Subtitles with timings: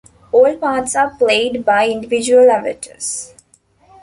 [0.31, 3.35] All parts are played by individual avatars.